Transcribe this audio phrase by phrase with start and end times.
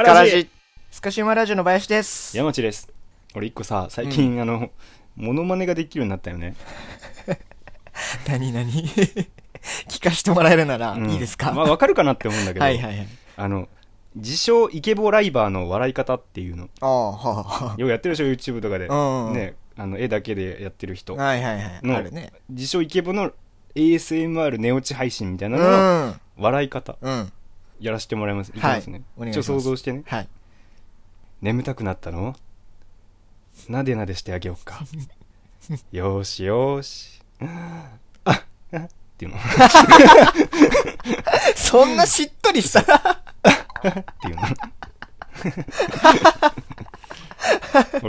[0.00, 0.48] スカラジ
[0.90, 2.34] スカシウマラジオの林です。
[2.34, 2.90] 山地です
[3.34, 4.70] 俺一個さ最近、あの
[5.14, 6.56] モノマネができるようになったよね
[8.26, 8.72] 何何？
[9.90, 13.08] 聞かしてもらえるならうんいいですか、まあわかるかなって思うんだけどはいはいはい。
[13.36, 13.68] あの
[14.16, 17.18] 自称イケボライバーの笑い方っていうのああ、は
[17.62, 18.94] あ、はよくやってるでしょ YouTube とかでう
[19.30, 21.22] んねあの絵だけでやってる人あ。
[21.22, 21.80] はいはいはい。
[21.82, 22.32] のあるね。
[22.48, 23.32] 自称イケボの
[23.74, 26.20] ASMR 寝落ち配信みたいうなののん。
[26.38, 27.32] 笑い方うん。
[27.80, 28.50] やらせてもらいます。
[28.50, 28.52] い。
[28.52, 29.02] きはいますね。
[29.16, 29.46] お願いします。
[29.46, 30.02] ちょっと想像してね。
[30.06, 30.28] はい。
[31.40, 32.36] 眠たくなったの？
[33.68, 34.80] なでなでしてあげようか。
[35.92, 37.22] よーしよーし。
[37.40, 37.44] っ
[39.16, 39.38] ていうの。
[41.56, 42.84] そんなしっとりしたっ
[44.22, 44.42] ていうの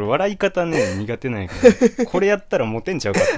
[0.02, 3.32] 俺笑い方ね 苦手なんやけどこれやったらモテんちゃうかって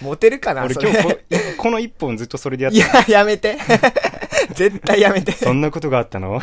[0.04, 1.18] モテるかな俺今日こ
[1.56, 3.56] この一本ずっとそれでやっいてや、やめて。
[4.54, 5.32] 絶対やめて。
[5.32, 6.40] そんなことがあったの？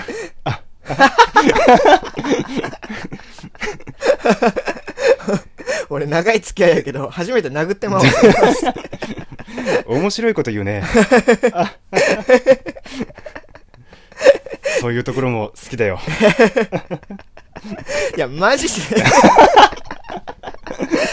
[5.89, 8.05] 俺長い付き合いやけど、初めて殴ってまうわ。
[9.85, 10.83] 面白いこと言うね
[11.53, 11.75] あ
[14.79, 15.99] そういうところも好きだよ
[18.15, 18.97] いや、マジで。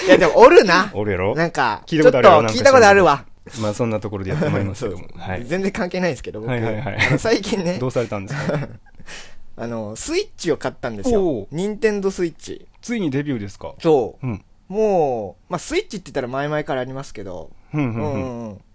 [0.06, 0.90] いや、でもおるな。
[0.94, 1.34] 俺やろ？
[1.34, 3.24] なんか、聞いたことあるよちょっと聞いたことあるわ。
[3.60, 5.08] まあそんなところでやってまいりますけども。
[5.16, 5.44] はい。
[5.44, 6.50] 全然関係ないですけど、僕。
[6.50, 7.18] はいはいはい。
[7.18, 7.78] 最近ね。
[7.78, 8.68] ど、うされたんですか？
[9.60, 11.10] あの、スイッチを買ったんです。
[11.10, 11.46] よ。
[11.50, 12.66] ニンテンドスイッチ。
[12.80, 13.74] ついにデビューですか？
[13.80, 14.26] そう。
[14.26, 14.44] うん。
[14.68, 17.50] もう、まあ、スイッチって言ったら前々からありますけど、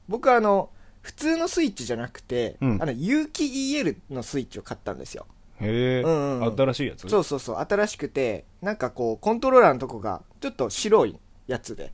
[0.07, 0.69] 僕はあの、
[1.03, 2.81] 普通のスイッチじゃなくて、うん。
[2.81, 3.45] あの、有機
[3.79, 5.25] EL のスイッチを買ったんですよ。
[5.63, 6.55] へえ、うんうんうん。
[6.55, 7.07] 新しいやつ？
[7.07, 11.17] そうそうそう、新しくて、なんかこう、コントローラーのとこが、ちょっと白い
[11.47, 11.91] やつで。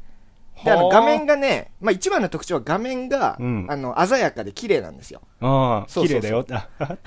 [0.64, 5.22] で、あの、はあ画面がね、まあ、一番の特徴は画面が、うんあの、鮮やかで綺麗なんですよ。
[5.42, 6.68] ああ綺麗だよあ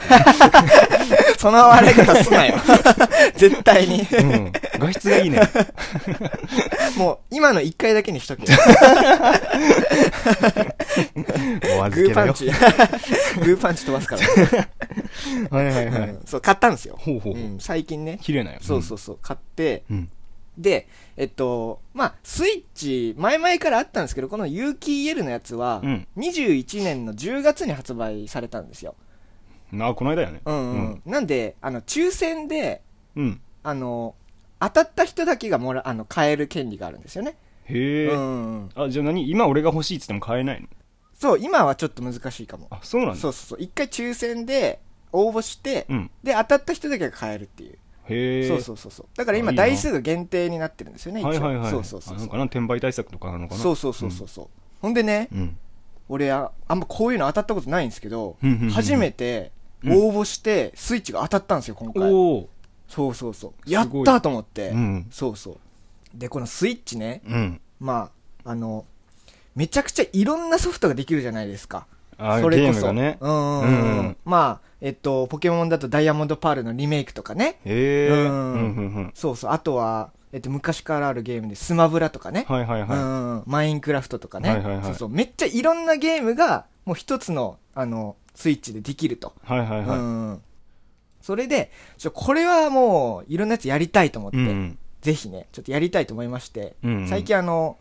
[1.36, 2.54] その笑い方すなよ。
[3.36, 4.00] 絶対に。
[4.00, 5.40] うん画質がいいね
[6.96, 8.44] もう、今の一回だけにしとけ。
[11.78, 12.46] お預けだよグーパンチ。
[13.44, 14.22] グーパンチ飛ばすから。
[15.50, 16.96] はいはいはい、うんそう、買ったんですよ。
[16.98, 18.18] ほうほうほう、うん、最近ね。
[18.22, 20.10] 綺麗なよそうそうそう、買って、うん
[20.58, 20.86] で、
[21.16, 28.94] えっと、まあ、スイッチ、前々からあったんですけど、この有機 EL のやつは、うん21年の10月に発売されたんですよ。
[29.72, 31.02] うんあこの間やねうんうん。
[31.06, 32.82] なんで、あの、抽選で、
[33.16, 34.14] うんあの、
[34.60, 37.36] 当たった人だけがもら、あの、買える権利があるんですよね。
[37.64, 38.70] へえ、うんうん。
[38.74, 39.30] あじゃあ何？
[39.30, 40.66] 今俺が欲しいっつっても買えないの？
[41.14, 42.66] そう、今はちょっと難しいかも。
[42.70, 43.58] あそうなんだそうそうそう。
[43.60, 44.80] 一回抽選で
[45.12, 47.78] 応募して、うんで、当たった人だけが買えるっていう。
[48.08, 49.06] へえそうそうそうそう。
[49.16, 51.28] だから今台数が限定になってるんですよね、一応。
[51.28, 52.36] はいはいはいそうそうそうあなんか。
[52.36, 54.48] な転売対策とかなのかなそうそうそうそうそう。
[54.80, 55.56] ほんでね、うん
[56.08, 59.52] 俺あ、あんまこういうの当たったことないんですけどうんうんうんうん、初めて
[59.82, 62.12] うん応募してスイッチが当たったんですよ、今回。
[62.12, 62.48] おお
[62.88, 63.50] そうそうそう。
[63.50, 64.68] すごいやったと思って。
[64.68, 65.58] うんそうそう。
[66.14, 68.10] で、このスイッチね、うんま
[68.44, 68.84] あ、あの、
[69.54, 71.86] めちゃくちゃいろんなソフトができるじゃないですか。
[72.18, 72.78] あゲそれこそ。
[72.80, 73.98] ームがねうんうんうん。
[73.98, 77.60] うんまあ、えっと、ポケモンだとダイヤモンドパールのリメイクとかね。
[77.64, 79.12] へえうん。
[79.14, 79.52] そうそう。
[79.52, 82.44] あとは、えっと、昔からあるゲームでスマブラとかね。
[82.48, 84.84] はいはいはい、うんうん、マインクラフトとかね、はいはいはい。
[84.84, 85.08] そうそう。
[85.08, 90.42] めっちゃいろんなゲームがもう一つのあのスイッチでできると、はいはいはい、うん
[91.20, 97.08] それでちょこれはもういろんなやつやりたいと思って、うんぜひねちょっとやりたいと思いまして、うんうん。
[97.08, 97.78] 最近あの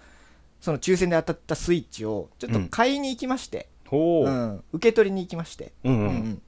[0.60, 4.64] その抽選で当たったスイッチをちょっと買いに行きまして、ほう、うん。
[4.74, 6.00] 受け取りに行きまして、うんうん。
[6.00, 6.42] うんうん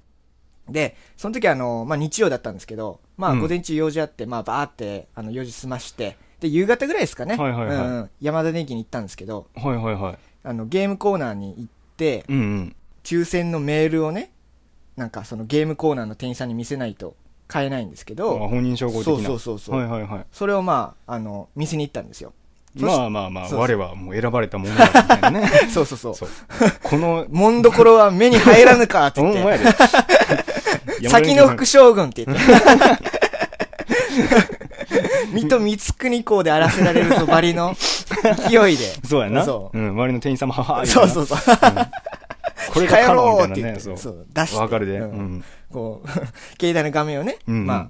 [0.70, 3.40] でその時あの、まあ、日曜だったんですけど、まあ、うん。
[3.40, 7.76] 午前中用事あって、まあ、バーってあの用事済ましてで夕方ぐらいですかね、はいはいはい。
[7.76, 8.10] うんうん。
[8.22, 10.18] 山田電機に行ったんですけどはいはいはい。
[10.44, 12.76] あのゲームコーナーに行ってうんうん。
[13.04, 14.32] 抽選のメールをね
[14.96, 17.16] なんかそのゲームコーナーの店員さんに見せないと
[17.48, 20.26] 買えないんですけあど本人称号的そうなそうそうそう、はいはいはい。
[20.32, 22.34] それをまああの店に行ったんですよ。
[22.76, 25.48] まあまあまあ我はもう選ばれたものだみたいなね。
[25.70, 26.16] そうそうそう。
[26.16, 26.30] そう
[26.82, 29.22] この もんどころは目に入らぬかって。
[29.22, 30.43] お言って前やで
[31.10, 32.44] 先の副将軍って言って。
[35.34, 35.78] 水戸光
[36.10, 37.74] 圀公で荒らせられるぞばりの。
[38.50, 38.86] 勢いで。
[39.08, 39.44] そうやな。
[39.44, 39.78] そう。
[39.78, 41.38] うん周りの店員さんもははそうそううそう。
[42.74, 43.74] これがカノンみたいなね。
[43.74, 44.58] って言ってそう出して。
[44.58, 45.00] わかるで。
[45.00, 45.10] ううん。
[45.38, 46.08] んこう
[46.62, 47.90] 携帯の画面をね、まあ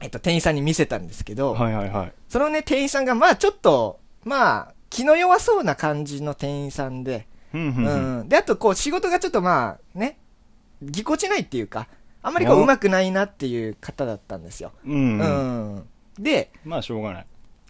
[0.00, 2.12] えっと、店員さんに見せたんですけど、はいはいはい。
[2.28, 8.28] そのね、店員さんが、まあちょっと、まあ、気の弱そうな感じの店員さんで、うん。
[8.28, 10.16] で、あと、こう、仕事がちょっとまあ、ね、
[10.82, 11.86] ぎこちないっていうか、
[12.22, 14.72] あんまりこう、おうまくないなっていう方だったんですよ。
[14.86, 15.84] うんううんん。
[16.18, 17.26] で、まあしょうがない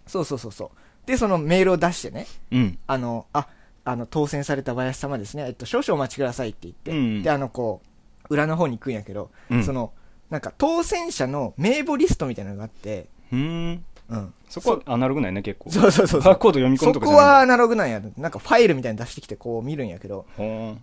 [0.06, 1.06] そうそうそうそう。
[1.06, 3.48] で、そのメールを出してね、うんあの、あ、
[3.84, 7.80] あの、当選された林様ですね、えっと、少々お待ちくださいって言って、うんで、あの、こ
[8.28, 9.92] う、裏の方に行くんやけど、うんその、
[10.30, 13.38] なんか当選者の名簿リストみたいなのがあって、うー
[13.74, 14.34] んうん。
[14.48, 16.32] そこはアナログなんやね結構そうそうそうそう。
[16.32, 18.00] バーコード読み込むそとかじゃないこはアナログなんや。
[18.16, 20.26] なんかファイルみたいに出してきてこう見るんやけど、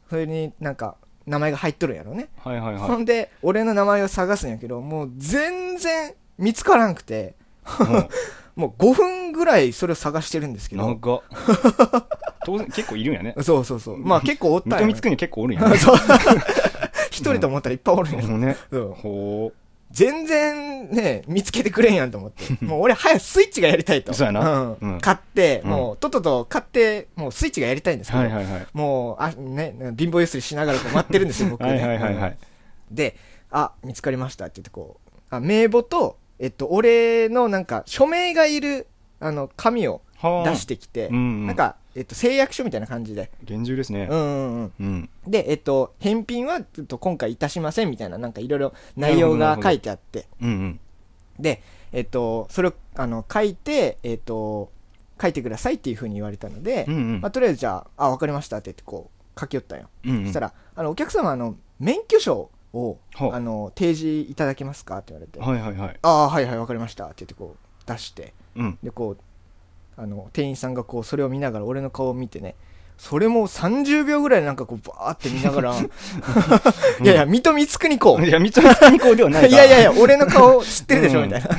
[0.09, 0.97] それになんか
[1.29, 2.29] 名前が入っとるんやろね。
[2.43, 7.35] はいはいはほんで、俺の名前を探すんやけど、もう全然見つからんくて、
[8.55, 11.21] もう5分ぐらいそれを探してるんですけど、長っ。
[12.45, 13.35] 当然結構いるんやね。
[13.41, 13.97] そうそうそう。
[13.97, 15.77] まあ結構おったんや水戸光圀結構おるんやね。
[15.77, 15.95] そう。
[17.11, 18.21] 一人と思ったらいっぱいおるんや。
[18.21, 18.57] ね。
[18.71, 18.95] そう。
[18.97, 19.51] ほ
[19.91, 22.43] 全然ね、見つけてくれんやんと思って。
[22.63, 24.13] もう俺早くスイッチがやりたいと。
[24.13, 24.59] そうやな。
[24.59, 24.77] ん。
[24.79, 24.99] うん。
[24.99, 25.69] 買って、うん。
[25.71, 28.67] もうとっとと買って、もうスイッチがやりたいんですうけど、はいはいはい。
[28.73, 31.69] もう、あ、ね、貧乏ゆすりしながらこう待ってるんですよ、僕ね。
[31.71, 32.33] はいはいはいはうん。
[32.33, 32.37] い
[32.91, 33.15] で、
[33.51, 38.87] あ、見つかりましたって言ってこう、あ、名簿と、えっと、俺のなんか、署名がいる、
[39.19, 41.47] あの、紙をはあ出してきて、うんうん。
[41.47, 44.07] なんか、えっと、誓約書みたいな感じで、厳重ですね。
[44.09, 44.71] うんうんうん。
[44.79, 45.09] うん。
[45.27, 50.79] で、えっと、返品は、ちょっと今回いたしませんみたいな、なんかいろいろ内容が書いてあって、うんうん。
[51.39, 51.61] で、
[51.91, 54.71] えっと、それを、あの、書いて、えっと、
[55.21, 57.21] 書いてくださいっていうふうに言われたので、うんうん。
[57.21, 59.89] まあ、とりあえずじゃあ、あ、わかりましたって言って、こう、書き寄ったんよ。
[60.05, 60.23] うんうん。
[60.25, 64.97] そしたら、あの、お客様、あの、免許証を、あの、提示いただけますか？
[64.97, 65.99] って言われて、はいはいはい。
[66.01, 67.05] ああ、はいはい、わかりました。
[67.05, 68.77] って言って、こう、出して、うん。
[68.83, 69.17] で、こう、
[70.01, 72.55] あの、店員さんがこう、それを見ながら、俺の顔を見てね、
[72.97, 75.75] それも30秒ぐらいなんかこう、バーって見ながら、
[77.03, 78.25] いやいや、水戸光圀こう。
[78.25, 81.49] いや、三つ光圀公ではない いやいやいや、俺の顔知ってるでしょ、うんみたいな。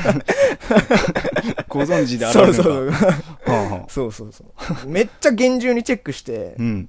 [1.69, 2.93] ご存知であるのかそうそう。
[3.89, 4.45] そうそうそ
[4.85, 4.89] う。
[4.89, 6.89] めっちゃ厳重にチェックしてう、ん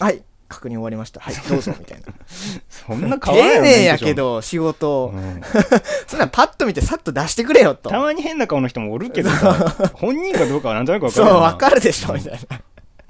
[0.00, 1.20] はい、確認終わりました。
[1.20, 2.06] はい、どうぞ、みたいな。
[2.86, 5.12] そんな変わらないよ丁寧やけど、仕事。
[5.14, 5.40] うん
[6.06, 7.90] そんなパッと見てさっと出してくれよ、と。
[7.90, 12.60] たまに変な顔の人もおるけどさ本人かどうかはなんとなくわかそう、るよなわかるでしょ、みたいな。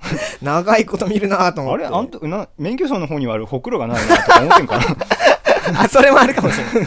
[0.42, 1.86] 長いこと見るなと思って。
[1.86, 4.84] あれあんたな免許証の方にはあるほくろがないなとか思ってんかな
[5.82, 6.86] あ、それもあるかもしれな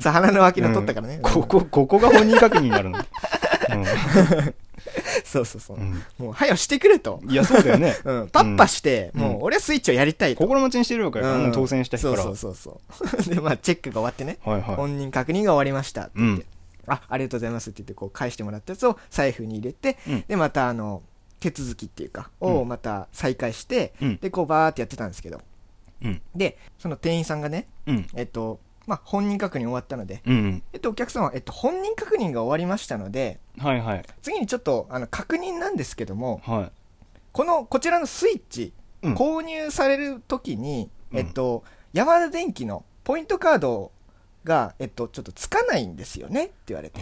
[0.00, 1.18] さあ、鼻の脇の取ったからね。
[1.22, 2.98] ここここが本人確認になるの
[5.24, 5.76] そうそうそう。
[5.76, 5.80] う。
[5.80, 6.02] ん。
[6.18, 7.20] もう、早くしてくれと。
[7.28, 7.96] いやそうだよね。
[8.04, 9.20] うん、パッパして、うん。
[9.20, 10.38] もう、俺はスイッチをやりたいと。
[10.38, 11.52] 心待ちにしてるわけよ、うん。
[11.52, 12.16] 当選した日から。
[12.22, 13.34] そうそうそうそう。
[13.34, 14.38] で、まあ、チェックが終わってね。
[14.44, 14.74] はいはい。
[14.76, 16.92] 本人確認が終わりましたって言って、うん。
[16.92, 20.24] あありがとうございますって言ってこう返してもらったやつを財布に入れて、うん。
[20.26, 21.02] でまたあの
[21.40, 24.16] 手続きっていうかをまた再開して、うん。
[24.16, 25.40] でこうバーってやってたんですけど。
[26.02, 26.22] うん。
[26.34, 28.06] でその店員さんがねうん。
[28.14, 34.04] えっとまあ本人確認終わったので、うんえっと、お客様、えっと、本人確認が終わりましたのではいはい。
[34.22, 36.72] 次にちょっとあの確認なんですけどもは
[37.32, 39.14] このこちらのスイッチ、うん。
[39.14, 41.18] 購入される時に、うん。
[41.18, 41.62] えっと、
[41.92, 43.92] ヤマダ電機のポイントカード
[44.42, 47.00] が、えっと、ちょっとつかないんですよねって言われて。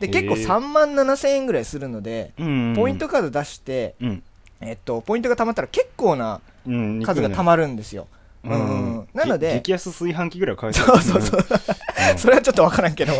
[0.00, 4.22] で結構3万7000円ぐらいするので、うんポイントカード出して、うん。
[4.60, 8.06] えっと、ポイントが貯まったら結構なうん数が貯まるんですよ。
[8.10, 8.52] ううん。
[8.52, 8.98] うん。
[9.00, 11.40] んなのでげ激安炊飯器ぐらい買えそうそうそう。
[12.12, 12.18] うん。
[12.18, 13.12] それはちょっとわからんけど。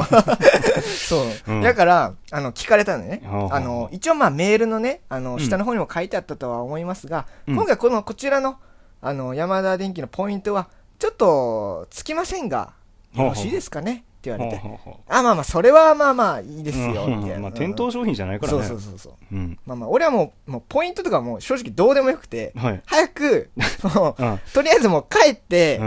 [0.85, 1.53] そう。
[1.53, 1.62] うん。
[1.62, 3.23] だから、あの、聞かれたのね。
[3.25, 7.55] はあの、一応まあメールのね、あの、うん下の方にも書いてあったとは思いますが、うん。
[7.56, 8.56] 今回この、こちらの、
[9.00, 10.69] あの、山田電機のポイントは、
[10.99, 12.72] ちょっと、つきませんが、
[13.15, 14.62] よろしいですかね言われて。
[15.08, 17.38] あ、まあまあ、それはまあまあ、いいですよ、うんみたいな。
[17.40, 18.58] まあ店頭商品じゃないからね。
[18.64, 19.34] そうそうそうそう。
[19.34, 19.58] うん。
[19.66, 22.82] まあまあ、俺はもう、もうポイントとかもう正直どうでもよくて、はい。
[22.86, 23.50] 早く、
[24.52, 25.78] とりあえずもう帰って、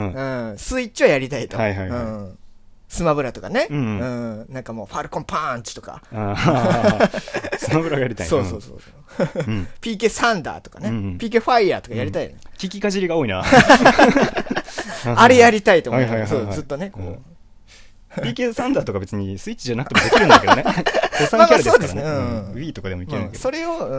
[0.58, 1.58] スイッチをやりたいと。
[2.90, 4.54] スマブラとかね、うんうん。
[4.54, 6.02] なんかもうファルコンパンチとか、
[7.60, 8.28] スマブラやりたい。
[8.28, 8.80] なそうそうそう。
[9.82, 13.44] PK サンダーとかね、PK ファイヤーとかやりたいよね、聞きかじりが多いな。
[15.16, 16.46] あれやりたいと思う、はいはいはいはい。
[16.46, 16.92] そうずっとね、
[18.22, 20.64] PK サンダーとか別にスイッチじゃなくてもできるんだけどね。
[21.18, 21.78] 子さまあまあんキャラですからね。
[21.78, 22.02] そうですね。
[22.04, 22.10] うん。
[22.10, 22.54] うん。
[22.54, 23.90] Wii とかでもいけるんうんだけどそれを、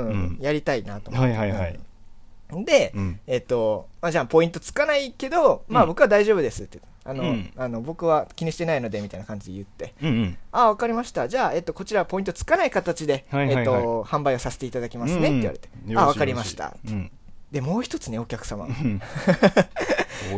[0.40, 1.36] やりたいなと思って。
[1.36, 1.72] はいはいはい。
[1.74, 3.20] うんで、うん。
[3.26, 6.78] えっと、まあ、じゃあポイントつかないけど、まあうん僕は大丈夫ですって。
[7.04, 7.52] あの、うん。
[7.56, 9.94] あの僕は気にしてないのでみたいな感じで言って、
[10.52, 11.28] ああ、わかりました。
[11.28, 15.98] じゃあ、えっと、こちらポイントつかない形で、えっと、販売をさせていただきますねって言われて、うん。
[15.98, 16.76] ああ、わかりました。
[16.86, 17.10] うん。
[17.50, 18.68] で、もう一つね、お客様。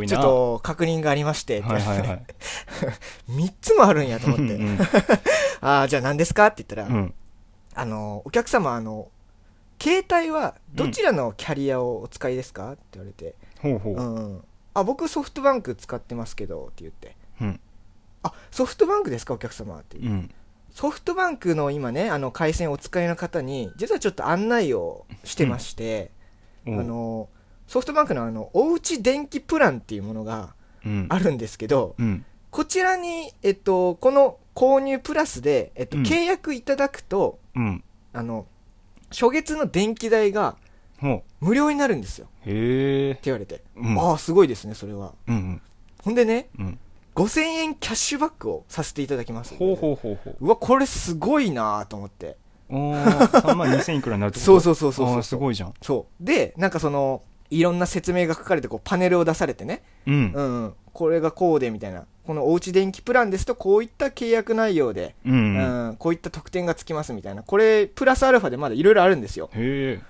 [0.07, 2.25] ちょっと確認がありまして、はいはいはい。
[3.31, 4.79] 3つもあるんやと思って、うん
[5.61, 7.15] ああ、じゃあ何ですかって言ったら、うん。
[7.75, 9.09] あの、お客様、あの、
[9.81, 14.03] 携帯はどちらのキャリアをお使いですかって言われて、ほうほう、う
[14.37, 14.45] ん
[14.75, 17.61] あ、僕ソフトバンク使ってますけど、って言って、うん。
[18.23, 19.99] あ、ソフトバンクですか、お客様って。
[19.99, 20.31] うん。
[20.73, 26.11] ソフトバンクの今ね、あの、回線お使いの方に、実はちょっと案内をしてまして、
[26.67, 27.29] おうあの、
[27.71, 31.07] ソフトバンクのあの、おうち電気プランっていうものがうん。
[31.09, 32.25] あるんですけど、うん。
[32.51, 36.03] こちらに、えっと、この購入プラスで、えっと、うん。
[36.03, 37.85] 契約いただくと、うん。
[38.13, 38.47] あの、
[39.11, 40.57] 初月の電気代が
[41.01, 42.27] ほ無料になるんですよ。
[42.45, 43.13] うへえ。
[43.13, 43.97] って言われて、うん。
[44.01, 45.15] ああ、すごいですね、それは。
[45.29, 45.63] うん
[46.03, 46.79] ほんでね、うん。
[47.15, 50.37] 5 5000円キャッシュバックをさせていただきますほうほうほうほう。
[50.41, 52.37] うわこれすごいなと思って。
[52.69, 53.05] おー。
[53.29, 55.23] 3万2000いくらになるってこと そうそうそうそうそう。
[55.23, 55.75] すごいじゃん。
[55.81, 56.25] そう。
[56.25, 59.83] でなんかそのいろんな説明が書かれてこうパネルを出されてね。
[60.07, 60.33] うん。
[60.35, 62.05] うん、うん、これがこうでみたいな。
[62.25, 65.89] このおうち電気プランですとこういった契約内容で、うんうん。
[65.89, 67.43] うん、こういった特典がつきますみたいな。
[67.43, 69.51] これプラスアルファでまだいろいろあるんですよ。
[69.53, 70.01] へえ。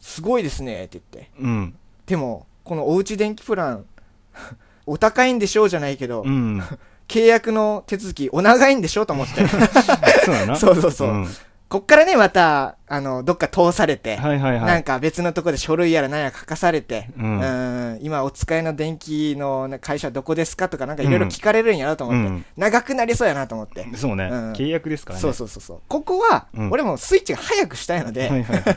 [0.00, 1.30] すごいですねって言って。
[1.40, 1.74] うん。
[2.06, 3.86] でもこのおうち電気プラン
[4.86, 6.62] お高いんでしょうじゃないけど、うん。
[7.08, 9.46] 契約の手続きお長いんでしょと思って。
[10.26, 11.28] そうそうそうそう、ん。
[11.68, 14.66] こっからねまたあのどっか通されて、はいはいはい。
[14.66, 17.40] なんか別のとこで書類やら何やら書かされて、うん。
[17.40, 22.44] うん今お使いの電気のね会社どこですかとかなんかいろいろ聞かれるんやなと思って、うん。
[22.56, 24.28] 長くなりそうやなと思って、そうね。
[24.30, 24.52] うん。
[24.52, 25.22] 契約ですからね。
[25.22, 25.80] そうそうそうそう。
[25.88, 26.70] ここは、うん。
[26.70, 28.62] 俺もスイッチが早くしたいので、はいはい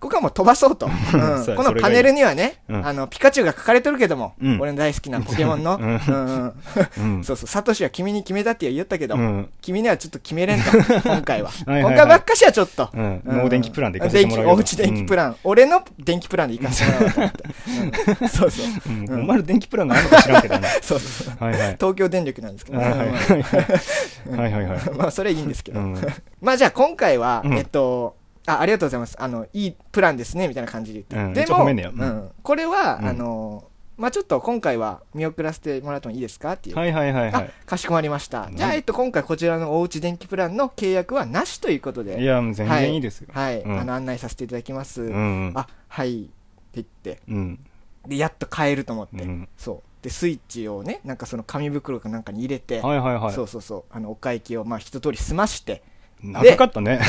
[0.00, 0.92] ここはもう飛ばそうと、 こ
[1.62, 2.86] のパネルにはね、うん。
[2.86, 4.60] あのピカチュウが書かれてるけども、うん。
[4.60, 5.78] 俺の大好きなポケモンの、
[7.22, 7.46] そうそう。
[7.46, 9.50] サトシは君に決めたって言ったけど、うん。
[9.60, 10.70] 君にはちょっと決めれんと。
[11.04, 11.50] 今回は。
[11.66, 13.30] 今回ばっかしはちょっと、うん。
[13.30, 13.38] うん。
[13.38, 17.20] ノー電気プランで行かせてもらうよおうち電気プラン、俺の電気プランで行かせてもらおうと。
[17.20, 17.44] 思って、
[18.22, 18.28] うん。
[18.28, 19.20] そうそう。
[19.20, 20.98] お前の電気プランがあるのか知らんけどねそう。
[21.00, 23.08] そう東京電力なんですけど、はいはい。
[23.08, 25.98] はいはい まあそれはいいんですけど、うん。
[26.40, 27.54] まあじゃあ今回は、うん。
[27.54, 29.16] えっとあありがとうございます。
[29.18, 31.46] あのいいプランですねみたいな感じで言って、うん。
[31.46, 33.08] でも、これは、うん。
[33.08, 33.64] あの
[34.00, 42.18] まあちょっと今回は見送らせてもらってもいいですかっていう、はいはいはいはあかしこまりました、うんじゃあ、えっと、今回こちらのおうち電気プランの契約はなしということで。
[42.18, 43.28] いいやもう全然いいですよ。
[43.30, 43.78] はい、うん。
[43.78, 45.18] あの案内させていただきます、うんう
[45.50, 45.52] ん。
[45.54, 46.30] あはいって
[46.74, 47.20] 言って。
[47.28, 47.58] うん。
[48.06, 49.48] でやっと買えると思って、うん。
[49.58, 50.02] そう。
[50.02, 53.32] でスイッチをねなんかその紙袋かなんかに入れて、はいはいはい。
[53.34, 53.94] そうそうそう。
[53.94, 55.82] あのお会計をまあ一通り済まして、
[56.22, 57.00] 長かったね。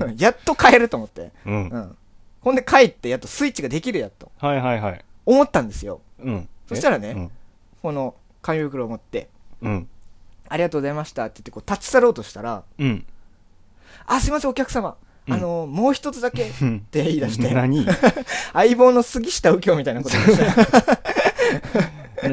[0.00, 0.16] うん。
[0.18, 1.68] やっと買えると思って、うん。
[1.68, 1.96] うん、
[2.40, 4.32] ほんで帰ってやっとスイッチができるやっと。
[4.38, 5.04] はいはいはい。
[5.26, 6.48] 思ったんですようん。
[6.68, 7.28] そしたらねえ
[7.82, 9.28] この紙袋を持って
[9.62, 9.88] うん。
[10.48, 13.04] ありがとうございましたって言ってこう立ち去ろうとしたらうん。
[14.06, 14.96] あすいませんお客様。
[15.26, 15.34] うん。
[15.34, 16.80] あのもう一つだけっうん。
[16.80, 17.52] て言い出して。
[17.54, 17.86] 何？
[18.52, 20.44] 相棒の杉下右京みたいなこと言い出して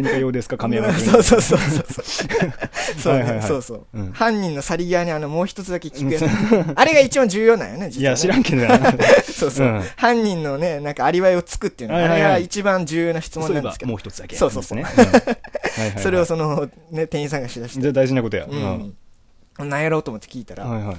[0.01, 0.99] 何か用ですか亀山君。
[1.11, 2.05] そうそうそうそうそう。
[3.01, 3.19] そうね。
[3.19, 3.47] はいはいはい。
[3.47, 3.85] そうそう。
[3.93, 4.11] うん。
[4.11, 6.23] 犯人の去り際にあのもう一つだけ聞くやつ。
[6.75, 7.99] あれが一番重要なんよね実はね。
[8.01, 8.79] いや知らんけどな。
[9.23, 9.83] そうそう、うん。
[9.95, 12.31] 犯人のねなんかアリバイをつくっていうのは、はいはいはい。
[12.31, 13.89] あれが一番重要な質問そういえばなんですけど。
[13.89, 14.35] もう一つだけ。
[14.35, 14.77] そうそうそう。
[14.77, 15.05] ですねん。
[15.05, 16.03] はいはいはい。
[16.03, 18.45] それをその、ね、店員さんがしだして、じゃあ大事なことや。
[18.45, 18.95] うん、
[19.57, 20.97] 何やろうと思って聞いたら、はいはい。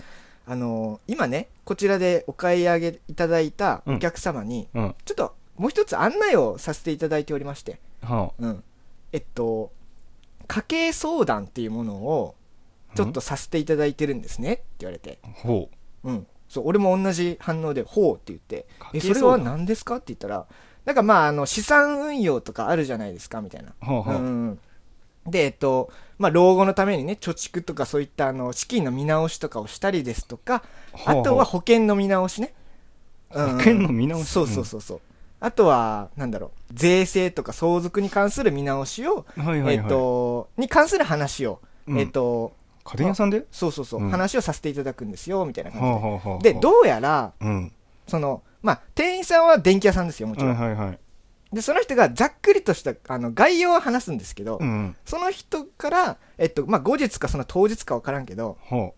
[0.51, 4.95] あのー今ねこちらでお買い上げいただいたうんお客様に、うん。
[5.05, 8.65] ちょっともう一つ案内をさせていただいておりまして、はうん、
[9.13, 9.73] えっと
[10.47, 12.35] 家計相談っていうものを
[12.95, 15.69] ちょっとさせていただいてるんですねって言われて、あほ
[16.05, 16.11] う。
[16.11, 20.47] ん、そう俺も同じ反応で「ほう」って言って「えそれは何ですか?」って言ったら
[20.85, 23.75] なんかまああの資産運用とかあるじゃないですかみたいな。
[23.83, 24.61] うはあはうんうん。
[25.27, 30.63] でえっとまあ、老後のためにね貯蓄とかそういったあの資金の見直しとかをしたりですとか
[31.05, 32.55] ああとは保険の見直しね、
[33.33, 33.53] うんうん。
[33.53, 34.29] 保険の見直し？
[34.29, 35.01] そうそうそうそう
[35.41, 39.75] あとはなんだろう税制とか相続に関する見直しを、はいはいはい。
[39.77, 41.99] えっとに関する話を、うん。
[41.99, 43.45] えっと家電屋さんで？
[43.51, 44.11] そうそうそう、うん。
[44.11, 47.73] 話をさせていただくんですよみたいな感じで、はあはあはあでどうやらうん。
[48.07, 50.99] そのまあ店員さんは電気屋さんですよもちろん、はいはいはい。
[51.53, 54.97] でその人がざっくりとしたあの概要を話すんですけど、うん。
[55.05, 58.93] その人から、えっとまあ、後日かその当日か分からんけど、は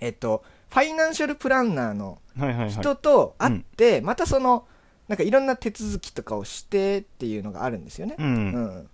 [0.00, 2.70] えっと、ファイナンシャルプランナーのあはいはいはい。
[2.70, 4.66] 人と会って、またその
[5.08, 8.16] なんかいろんな手続きとかをしてっていうのがあるんですよね。
[8.18, 8.48] ううん。
[8.52, 8.88] ん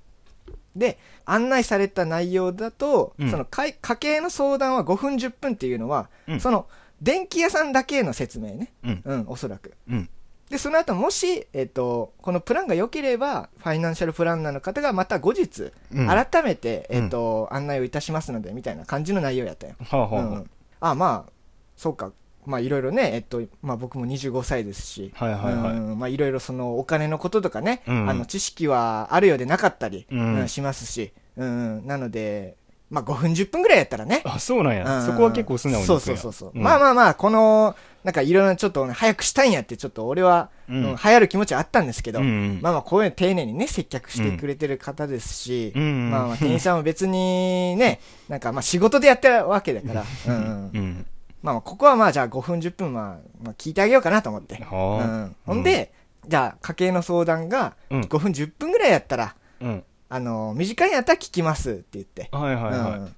[0.77, 3.31] で案内された内容だと、うん。
[3.31, 6.41] そのかい家計の相談は5分10分っていうのは、うん。
[6.41, 6.67] その
[7.03, 9.03] 電気屋さんだけの説明ね、うん。
[9.05, 9.75] うん、おそらく。
[9.89, 10.09] うん。
[10.51, 16.07] でその後もし、えっとこのプランが良ければファイナンシャルプランナーの方がまた後日、うん。
[16.07, 19.75] 改めて、えっと案内をいたしますのでみたいな感じの内容やったよ。
[19.81, 20.11] はあはあ。
[20.11, 21.33] はうん、あまあ
[21.77, 22.13] そうか
[22.47, 25.77] まあいろいろね、えっとまあ、僕も25歳ですし、はいはいはい。
[25.77, 28.11] うんまあ、いろいろそのお金のこととかね、うん。
[28.11, 30.35] あの知識はあるようでなかったり、うん。
[30.41, 32.57] うんしますし、うん、なので、
[32.91, 34.23] まあ、5分10分ぐらいやったらね。
[34.25, 35.01] あそうなんや。
[35.01, 35.07] うん。
[35.07, 36.63] そこは結構素直にそうそうそうそう、ん。
[36.63, 37.75] まあまあまあこの
[38.05, 42.59] なんかいろいろちょっと、ね、早くしたいんやってちょっと俺は、ううんん流行る気持ちはあったんですけど、うんうん。
[42.63, 46.11] まあまあこういうの丁寧にね接客してくれてる方ですし、うんうん。
[46.11, 50.71] まあまあ店員さんも別にねなんかまあ仕事でやってるわけだから、 うんうん。
[50.75, 51.07] うん
[51.45, 53.05] まあまあここはまあじゃあ5分10分まあ、
[53.43, 55.07] まあ、聞いてあげようかなと思って、うはあ。
[55.27, 55.93] ん、ほんで、
[56.27, 58.01] じゃあ家計の相談がうん。
[58.01, 59.85] 5分10分ぐらいやったら、うん。
[60.09, 63.17] あの短いんやったら聞きますって言って、はいはいはうん。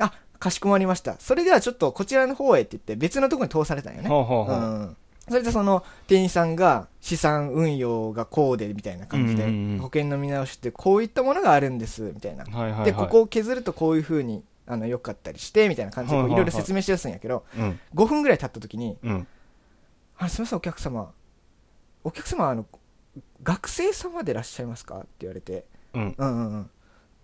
[0.00, 1.16] あかしこまりました。
[1.18, 4.96] それではちょっとこちらの方へって言って別のところに通されたんよね、うん、
[5.26, 9.44] それでその店員さんが資産運用がこうでみたいな感じで
[9.78, 12.44] 保険の見直しってこういったものがあるんですみたいな。
[12.44, 12.84] はいはいはい。
[12.84, 17.80] でここを削るとこういうふうにあの良かったりしてみたいな感じでいろいろ説明しやすいんやけどうん。
[17.94, 19.26] 5分ぐらい経った時にうん
[20.18, 21.12] 「あすみませんお客様。
[22.04, 22.66] お客様あの
[23.42, 25.64] 学生様でいらっしゃいますか?」って言われて。
[25.94, 26.70] うん「うんうんうん。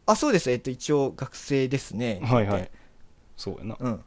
[0.07, 2.47] あそうですえっと一応学生ですね」って言ってはい。
[2.47, 2.71] はい
[3.37, 3.77] そうやな。
[3.79, 4.05] うん。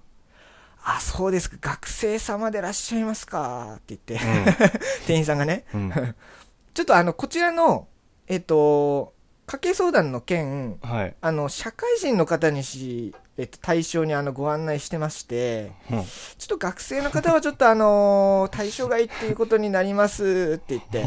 [0.83, 1.57] あそうですか。
[1.61, 3.75] 学生様でいらっしゃいますか？
[3.77, 4.19] って言って、
[5.07, 5.65] 店員さんがね。
[5.73, 5.91] うん。
[6.75, 7.87] ちょっとあのこちらの
[8.27, 9.13] えっと
[9.47, 11.15] 家計相談の件はい。
[11.19, 16.03] あの社会人の方にし、えっと、対象にあのご案内してましてうん。
[16.03, 16.07] ちょ
[16.45, 21.05] っと学生の方はちょっとあの 対象外っていうことになりますって言って。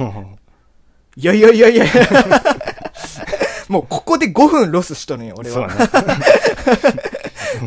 [1.17, 1.87] いやいやいやいや。
[3.69, 5.69] もうここで5分ロスしとるんよ俺は。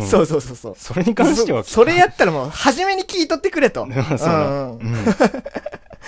[0.09, 1.63] そうそうそうそうそれに関しては。
[1.63, 3.81] そそれやったらもう初めに聞いとってくれと。
[3.81, 3.95] そうな
[4.71, 5.05] うん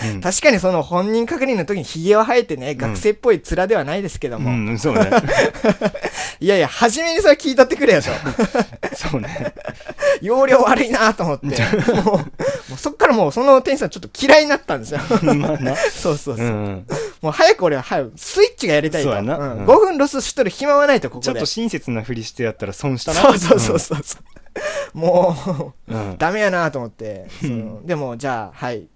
[0.03, 5.09] うんうんうん確かにその本人確認の時にヒゲは生えてね、学生っぽい面ではないですけども、うんそうね
[6.39, 8.09] いやいや、初めにそれ聞いとってくれよと。
[8.95, 9.53] そうね
[10.21, 11.47] 容量悪いなと思って。
[11.47, 12.25] もう、も
[12.75, 14.99] うそっからもうその店員さんちょっと嫌いになったんですよ。
[15.35, 16.45] まあなそうそうそう。
[16.45, 16.85] うん
[17.21, 19.09] もう早く俺は早くスイッチがやりたいと。
[19.09, 21.25] そうやなうんうん5分ロスしとる暇はないと、ここで。
[21.25, 24.97] ちょっと親切なふりしてやったら損したなそうそうそうそう。
[24.97, 27.27] もう、うんうんダメやなと思って。
[27.41, 28.87] そのでも、じゃあ、はい。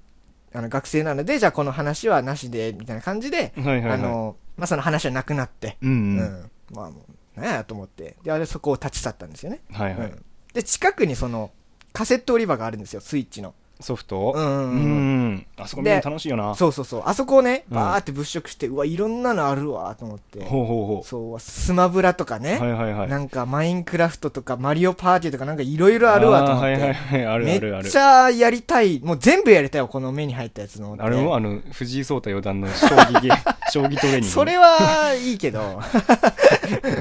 [0.58, 6.52] あの、学生なので、じゃあこの話はなしで、みたいな感じで、はいはいはいあの、まあ、その話はなくなって、うんううんん。
[6.72, 7.06] まあも
[7.38, 8.16] う、なんやと思って。
[8.24, 9.62] で、あれそこを立ち去ったんですよね。
[9.72, 11.52] はいはいうんで、近くにその、
[11.94, 13.54] カセット売り場があるんですよ、スイッチの。
[13.80, 14.34] ソフト？
[14.36, 17.04] うんうんうんうんあそこ見るの楽しいよなそうそうそう。
[17.06, 20.44] あそこをね、うんバーって物色して、うわ、いろんなのあるわ、と思って。
[20.44, 22.58] ほうほうほそう、スマブラとかうね。
[22.58, 26.68] はいはいはいなんか、マインクラフトとか、マリオパーティーとか、なんかいろいろあるわ、と思って。
[26.68, 29.00] ーはいはいはいめっちゃやりたい。
[29.04, 30.96] もう全部やりたいわ、この目に入ったやつの。
[31.00, 33.30] あれもあの藤井聡太四段の将棋ゲ
[33.72, 35.82] 将棋トレーニングそれはいいけど。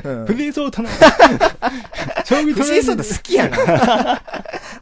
[0.05, 0.89] う ん藤井聡太の
[2.25, 3.57] 将棋ト藤井聡レーニング太好きやな。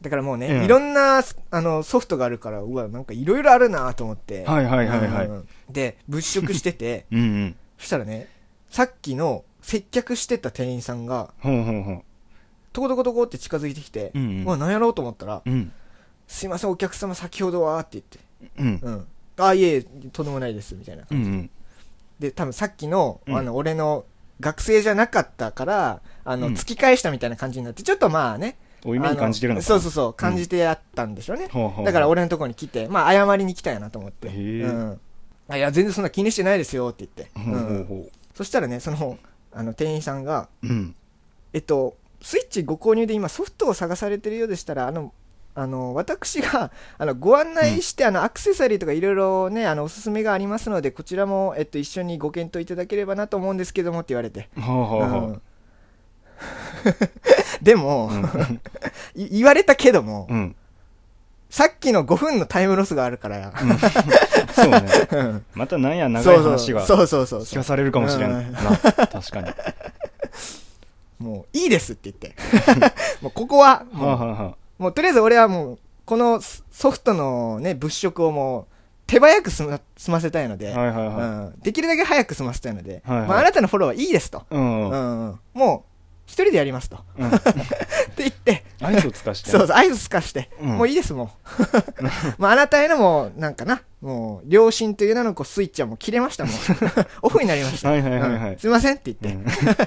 [0.02, 4.44] だからもうね、うんいろんなあのソフトがあるから、うわ、なんかいろいろあるなと思って。
[4.44, 5.26] はいはいはいはい。
[5.26, 5.48] うん。
[5.70, 7.56] で、物色してて、 うんうん。
[7.78, 8.28] そしたらね、
[8.70, 12.02] さっきの接客してた店員さんが、ほうほうほう。
[12.72, 14.44] トコトコトコって近づいてきて、うんうん。
[14.44, 15.72] うわ、何やろうと思ったら、うん。
[16.26, 18.18] すいません、お客様先ほどは、って言って、
[18.58, 18.80] うん。
[18.82, 19.06] うん。
[19.36, 21.04] あ、いえ、とんでもないです、みたいな。
[21.10, 21.50] うんうん。
[22.18, 23.36] で、多分さっきの、うん。
[23.36, 24.04] あの、俺の
[24.40, 26.54] 学生じゃなかったから、あの、うん。
[26.54, 31.48] 突き返したみたいな感じになって、ちょっとまあね、お夢に感じてるのそうそうそう、感じてやったんでしょうね。
[31.50, 34.28] ほうほうほうだから俺のところに来て、まあ謝りに来たんやなと思って。
[34.28, 35.00] うん。
[35.48, 37.38] あいや、全然そんな気にしてないですよって言って。
[37.38, 39.18] ほうほううんほそしたらね、その、
[39.52, 40.94] あの、店員さんが、ううん
[41.52, 45.12] えっと、スイッチご購入で今ソフトを探されてるようでしたら、あの、
[45.54, 54.48] あの、私が、 あの、ご案内して、あの、アクセサリーとかいろいろね、あの、おすすめがありますので、こちらも、えっと、一緒にご検討いただければなと思うんですけどもって言われて。
[54.56, 55.42] ほうほうほうんう
[57.62, 58.10] でも、
[59.14, 60.56] い言われたけども、うん。
[61.50, 63.52] さっきの5分のタイムロスがあるから、
[64.54, 64.84] そうね。
[65.12, 65.44] うん。
[65.54, 67.26] またなんや長い話がそうそう。
[67.26, 68.32] そう聞かされるかもしれうん。
[68.32, 68.60] んな
[69.06, 69.50] 確かに。
[71.18, 72.34] もういいですって言って。
[73.22, 74.56] もうここはも
[74.88, 78.66] う,、とりあえず俺はもうこのソフトのね物色をもう
[79.06, 79.64] 手早く済
[80.08, 80.74] ませたいので、
[81.62, 85.93] できるだけ早く済ませたいので、まあ、あなたのフォローはいいですと、もう
[86.34, 86.98] 一人でやりますと。
[87.16, 87.28] うん。
[87.28, 87.44] って
[88.18, 88.64] 言って。
[88.80, 89.50] アイスをつかして。
[89.50, 90.68] そうそう、合図すかして、うん。
[90.78, 91.30] もういいです、も
[92.00, 92.02] う。
[92.38, 96.54] まあ、あなたへのもう、なんかな、もう、良心という名のこうスイッチはもう切れました、もう。
[97.22, 97.90] オフになりました。
[97.90, 98.52] はいはいはいはい。
[98.54, 98.58] うん。
[98.58, 99.40] すいませんってう言って。
[99.40, 99.44] ん。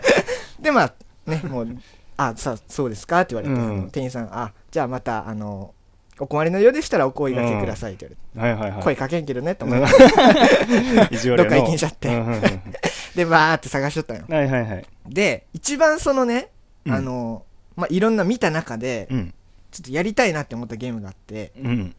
[0.64, 0.94] で、まあ、
[1.30, 1.78] ね、もう、
[2.16, 3.92] あ、さ、そうですかって言われて、うん。
[3.92, 5.74] 店員さん、あ、じゃあまた、あの、
[6.19, 8.84] お困りのようでしたらお声掛けくださいって言われて、はいはいはい。
[8.84, 9.93] 声かけんけどね、と思って。
[11.38, 12.08] どっか行きんしゃって。
[12.10, 12.41] うんうんうん。
[13.15, 14.23] で、バーって探しとったんよ。
[14.30, 14.86] はいはいはい。
[15.08, 16.49] で、一番そのね、
[16.86, 16.93] うん。
[16.93, 17.43] あの、
[17.75, 19.34] まあ、いろんな見た中で、うん。
[19.71, 21.95] ちょっとやりたいなって思ったゲームがあって、うん。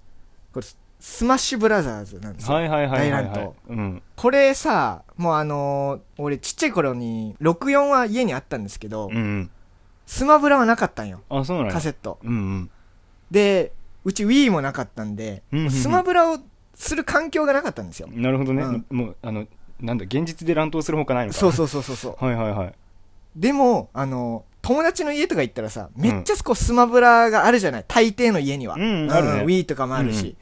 [0.53, 0.67] これ、
[1.01, 2.55] スマッシュブラザーズなんですよ。
[2.55, 3.53] はいはいはい大乱闘。
[3.69, 4.03] うん。
[4.17, 9.51] これさ、もうあのー俺ちっちゃい頃に、64は家にあったんですけど、うん。
[10.07, 11.21] スマブラはなかったんよ。
[11.29, 11.73] あそうなんや。
[11.73, 12.19] カセット。
[12.25, 12.71] うんうん。
[13.31, 13.73] で、
[14.09, 15.71] うち Wii もなかったんで、うんうんうん。
[15.71, 16.39] スマブラを
[16.75, 18.09] する環境がなかったんですよ。
[18.11, 18.87] なるほどね、うん。
[18.91, 19.47] もうあの
[19.81, 21.39] なんだ現実で乱闘するほかないのか。
[21.39, 22.25] そうそうそうそうそう。
[22.25, 22.75] はいはいはい。
[23.37, 28.77] でも、あの友達の家とか行ったらさ、めっちゃこうスマブラがあるじゃない大抵の家には。
[28.77, 29.33] うんあるね。
[29.45, 30.37] Wii とかもあるうんし。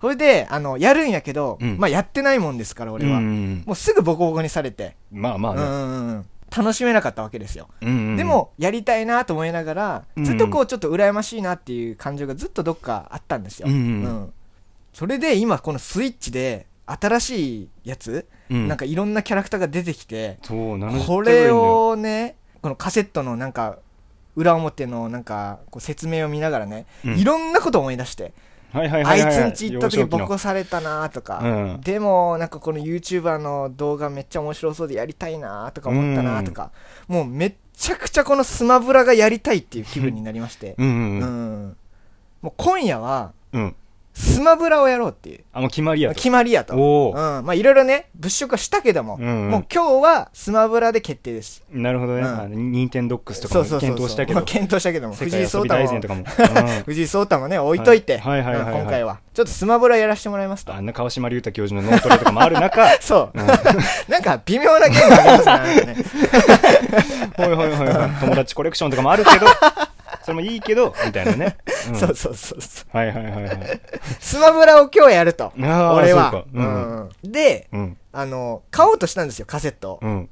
[0.00, 1.78] それで、あの、やるんやけど、うん。
[1.78, 3.18] まあやってないもんですから、俺は。
[3.18, 3.62] うんうん。
[3.66, 7.68] もうすぐボコボコにされて、まあまあね、うんうんうん楽しめなかったわけですよ。
[7.80, 10.24] うんうんでも、やりたいなと思いながら、うん。
[10.24, 13.68] ずっとこう、ちょっと羨ましいなっていう感情がずっとどっかあったんですよ。
[13.68, 14.32] うんうん
[14.92, 18.68] それで今このスイッチで新しいやつ、うん。
[18.68, 23.78] なんかいろんなキャラクターが出てきて、そう70これをね、このカセットのなんか、
[24.36, 27.18] 裏表のなんかこう説明を見ながらね、うん。
[27.18, 28.34] いろんなこと思い出して、
[28.72, 29.22] はいはいあはいい。
[29.22, 31.46] はいつんち行った時ボコされたなとか、う
[31.78, 31.80] ん。
[31.82, 36.70] でもなんかこの YouTuber の動画めっちゃ面白そうでやりたいなとか思ったなとか、
[37.06, 41.76] もうめっちゃくちゃこのスマブラがやりたいっていう気分になりまして、うんうんううんん。
[42.40, 43.76] もう今夜はうん
[44.14, 45.44] スマブラをやろうっていう。
[45.52, 46.14] あもう決まりやと。
[46.14, 47.12] 決まりやと。
[47.14, 49.50] うん、まあいろいろね、物色はしたけども、うんうん。
[49.50, 51.64] もう今日はスマブラで決定です。
[51.70, 52.22] なるほどね。
[52.22, 52.72] うん。
[52.72, 54.06] ニンテンドックスとかもそうそうそうそう。
[54.06, 54.40] 検討したけど。
[54.40, 56.20] まあ検討したけども、藤井聡太全もと、かも。
[56.20, 56.26] うん。
[56.84, 58.42] 藤井聡太もね、置いといて、はい。
[58.42, 58.54] はい。
[58.54, 58.74] はい。
[58.80, 59.20] 今回は。
[59.32, 60.74] ちょっとスマブラやらせてもらいますと。
[60.74, 60.80] あ。
[60.80, 62.86] んな川島隆太教授の脳トレとかもある中。
[63.00, 63.38] そう。
[63.40, 63.46] うん。
[64.08, 65.96] なんか微妙なゲームありますね。
[67.36, 67.54] ほ い。
[67.56, 67.74] ほい。
[67.74, 67.88] ほい。
[67.88, 68.10] ほい。
[68.20, 69.46] 友達コレクションとかもあるけど
[70.22, 71.56] それもいいけど みたいなね。
[71.88, 71.94] うん。
[71.96, 72.96] そうそうそうそう。
[72.96, 73.80] はいはいはいはい。
[74.20, 75.46] スマブラを今日やると。
[75.46, 76.30] あー俺は。
[76.30, 76.46] そうか。
[76.52, 76.96] うん。
[76.96, 77.96] うんで、うん。
[78.12, 79.94] あの、買おうとしたんですよ、カセット。
[79.94, 79.98] を。
[80.02, 80.28] うん。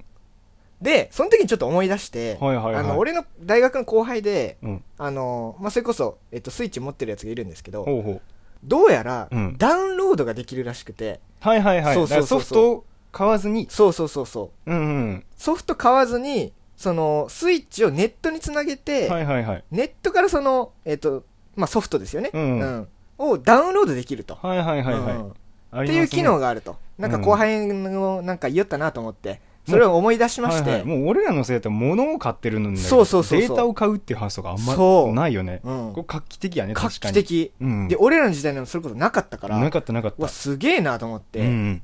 [0.81, 2.75] で、その時にちょっと思い出して、はいはいはい。
[2.77, 4.85] あの、俺の大学の後輩で、うん。
[4.99, 8.21] あの、まあ、それこそ、えっと、スイッチ持ってるやつがいるんですけど、ほうほう。
[8.65, 9.57] どうやら、うん。
[9.59, 11.95] ダウンロードができるらしくて、はいはいはい。
[11.95, 12.39] そうそうそうそう。
[12.39, 13.67] だからソフトを買わずに。
[13.71, 14.71] そうそうそうそう。
[14.71, 15.25] うんうん。
[15.37, 19.65] ソフト買わずに、その、スイッチをネットにつなげて、はいはいはい。
[19.71, 22.31] ネットからその、えっ、と、まあ、ソフトですよね。
[22.33, 22.89] うん。
[23.19, 24.37] をダウンロードできると。
[24.37, 25.17] はいはいはいはい。
[25.17, 25.83] うん。
[25.83, 26.79] っていう機能があると。
[26.97, 30.89] なんか後輩のなんか言おったなと思って、それを思い出しまして、はいはい。
[30.89, 35.61] もう俺らのせいだ物を買ってるのにそうそうそうデータを買うっていう発想があんまないよね。
[35.63, 35.93] うん。
[35.93, 37.53] これ画期的やね画期的。
[37.61, 37.89] うん。
[37.89, 41.83] で、俺らの時代にもそれこそなかったから、なかったなかっうわ、たすげえなと思って、うん。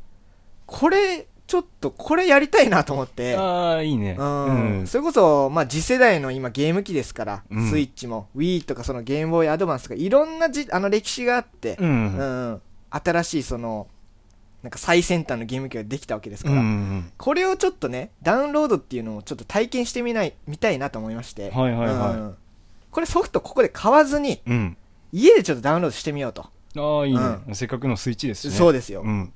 [0.65, 4.17] これ、ちょっと、これやりたいなと思って、ああいいね。
[4.19, 4.79] うん。
[4.81, 4.87] うん。
[4.87, 7.71] それこそ、まあ、次世代の今ゲーム機ですから、うん。
[7.71, 12.07] スイッチも Wii とかそのゲームボーイアドバンスとかいろんなじあの歴史があって、ううん。
[12.55, 13.87] ん新しいその
[14.63, 22.15] なんか最先端のゲーム機ができたわけですうから、んこれをちょっとねダウンロードっていうのをちょっと体験してみないみたいなと思いまして、はいはいはい。
[22.15, 22.37] うん。
[22.91, 24.77] これソフトここで買わずにうん。
[25.13, 26.43] 家でちょっとダウンロードしてみようと、
[26.77, 27.21] ああいいね。
[27.49, 28.57] うせっかくのスイッチですしね。
[28.59, 29.33] そうですよ、うん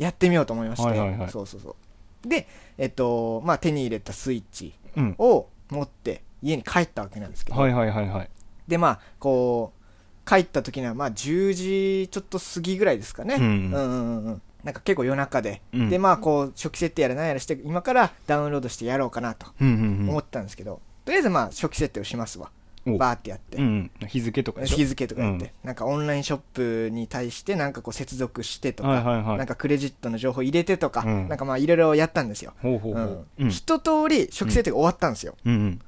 [0.00, 1.30] やってみようと思いまして、はいはいはい。
[1.30, 1.76] そうそうそ
[2.24, 2.28] う。
[2.28, 5.14] でえっとまあ手に入れたスイッチうん。
[5.18, 8.30] を持って家に帰ったわけなんですけど、はいはいはいはい。
[8.66, 13.48] でまあこう帰った時にはまあ10時ちょっと過ぎぐらいですかね、うんうん。
[13.48, 15.88] うんうんうんなんか結構夜中で、うん。
[15.88, 20.08] でまあこう初期設定やら何やらして今からダウンロードしてやろうかなとうんうんうん。
[20.10, 22.50] 思ってたんですけど、とりあえずまあ初期設定をしますわ。
[22.50, 22.59] お
[22.98, 24.76] バーってやって、うん日付とかでしょ？
[24.76, 25.50] 日付とかやって、うん。
[25.64, 29.38] なんかオンラインショップに対してなんかこう接続してとか、はいはいはい。
[29.38, 31.28] なんかクレジットの情報入れてとか、うん。
[31.28, 33.26] なんかまあいろいろやったんですよ、ほうほうほう。
[33.38, 33.44] うん。
[33.44, 33.50] うん。
[33.50, 35.80] 一通り初期設定が終わったんですよ、うん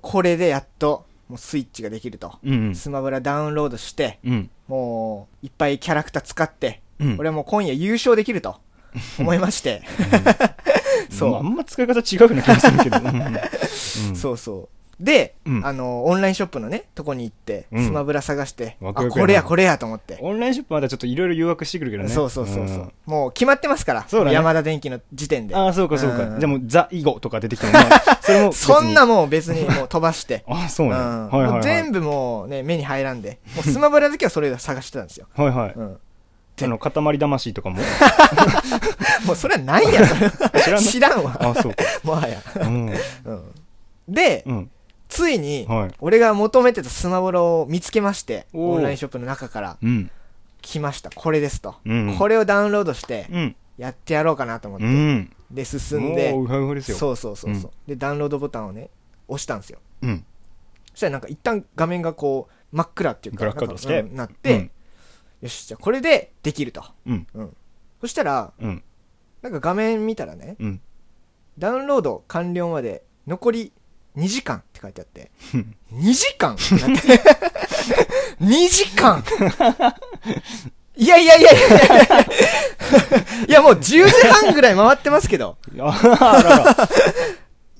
[0.00, 2.74] これでやっともうスイッチができると、うんうん。
[2.74, 4.50] スマブラダウンロードしてうん。
[4.68, 7.16] もういっぱいキャラクター使って、うん。
[7.18, 8.56] 俺はもう今夜優勝できると
[9.18, 9.82] 思いまして、
[11.10, 11.30] そう。
[11.32, 12.98] まああんま使い方違うような気がするけど。
[12.98, 13.06] うん。
[13.06, 14.16] うん。
[14.16, 15.66] そうそうで、うん。
[15.66, 17.86] あのオンラインショップのねとこに行って、うん。
[17.86, 19.20] スマブラ探してあワクワクやな。
[19.22, 20.16] これやこれやと思って。
[20.20, 22.08] オンラインショップまだちょっといろいろ誘惑してくるけどね。
[22.08, 22.92] そうそうそうそう、ん。
[23.06, 24.34] もう決まってますから、そうだね。
[24.34, 25.56] 山田電機の時点で。
[25.56, 26.22] ああそうかそうか。
[26.22, 26.40] うん。
[26.40, 30.44] じゃあもうザ・囲碁とか出てきてもまあ それもそんなもう別にもう飛ばして。
[30.48, 31.28] あそうねうん。
[31.30, 31.62] はいはいはい。
[31.62, 33.40] 全部もうね目に入らんで。
[33.56, 35.72] もうスマブラだけはそれを探してたんですよ、はいはい。
[35.74, 35.98] うん、
[36.62, 37.78] あの塊魂とかも？
[39.26, 41.36] もうそれはないやそれ知らんの知らんわ。
[41.40, 41.84] あそうか。
[42.04, 42.86] もはや、うん。
[43.24, 43.54] うん、
[44.08, 44.70] で、うん
[45.12, 45.94] ついに、はい。
[46.00, 49.76] 俺が求めてたスマブラを見つけましてオンラインショップの中から。
[49.82, 50.10] うん。
[50.62, 51.10] 来ました。
[51.10, 52.16] これですと、うん。
[52.18, 53.56] これをダウンロードしてうん。
[53.76, 55.30] やってやろうかなと思って、うん。
[55.50, 56.30] で進んで。
[56.82, 57.86] そうそうそうそう、うん。
[57.86, 58.88] でダウンロードボタンをね
[59.28, 59.80] 押したんですよ。
[60.00, 60.24] うん。
[60.92, 64.70] そしたらなんか一旦画面がこう真っ暗っていうかなって、
[65.42, 66.82] よしじゃあこれでできると、
[68.00, 68.82] そしたらうん。
[69.42, 70.80] なんか画面見たらねうん。
[71.58, 73.72] ダウンロード完了まで残り
[74.16, 75.30] 2時間って書いてあって。
[75.54, 75.74] うん。
[75.94, 77.20] 2時間ってなって。
[78.42, 79.24] 2時間。
[80.96, 82.26] いやいやいやいやいや。
[83.48, 85.56] いやもう10時半ぐらい回ってますけど。
[85.80, 86.88] ああらら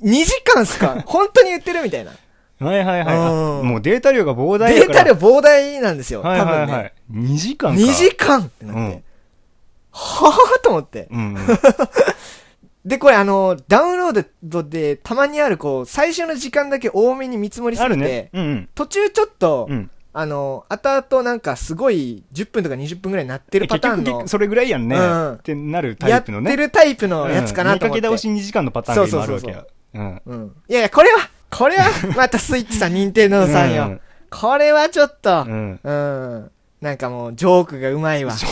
[0.02, 1.02] 2時間っすか？
[1.06, 2.12] 本当に言ってるみたいな。
[2.60, 3.16] はいはいはい
[3.64, 6.82] もうデータ量が膨大データ量膨大なんですよ、はい多分ね、はい。
[6.82, 7.80] はい2時間か。
[7.80, 9.04] 2時間ってなって、うん。
[9.90, 11.08] はぁと思って。
[11.10, 11.36] うん
[12.84, 18.30] で、これあの、ダウンロードでたまにあるこう、最初の時間だけ多めに見積もりすぎて、ね。
[18.32, 19.90] うん途中ちょっと、うん。
[20.14, 24.96] あの、後々なんかすごい10分とか20分ぐらいになってるパターンのそれぐらいやんね。
[24.96, 25.32] うん。
[25.34, 26.50] ってなるタやっイプのね。
[26.50, 28.06] てるタイプのやつかなと思って。
[28.06, 29.64] うん見かけ倒し2時間のパターンが今あるわけそうや
[29.94, 30.22] うん。
[30.26, 30.56] うん。
[30.68, 31.84] いやいや、これは、これは、
[32.16, 33.84] またスイッチさん、任天堂さんよ。
[33.84, 34.00] うん。
[34.28, 35.80] これはちょっと、うん。
[35.82, 36.50] うん。
[36.80, 38.34] なんかもう、ジョークがうまいわ。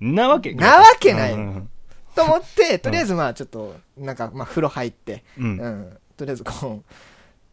[0.00, 0.14] うん。
[0.14, 1.32] なわけなわけない。
[1.32, 1.68] うん
[2.16, 5.60] と思って、とりあえずまあちょっと、なんかまあ風呂入って、うん。
[5.60, 5.80] ううん。
[5.82, 5.98] ん。
[6.16, 6.82] とりあえずこ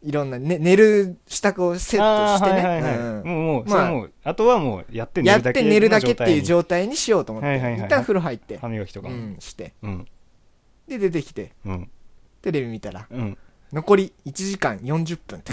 [0.02, 3.22] う、いろんな、ね、寝る支度をセットしてね。
[3.24, 3.30] うん。
[3.30, 9.14] もうもう、まあもうあとはもうやって寝やってるだけ寝るだけっていう状状態にしようと思って、はいはいはい一旦風呂入って、歯磨きとかも。
[9.14, 10.06] うん、して、うん。
[10.88, 11.90] で出てきて、うん。
[12.40, 13.38] テレビ見たら、うん。
[13.72, 15.40] 残り1時間40分。
[15.40, 15.52] って。